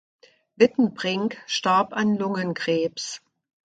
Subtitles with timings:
[0.55, 3.21] Wittenbrink starb an Lungenkrebs.